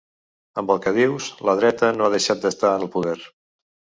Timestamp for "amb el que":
0.61-0.93